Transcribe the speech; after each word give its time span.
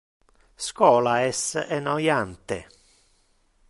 Schola 0.67 1.13
es 1.27 1.43
enoiante. 1.77 2.57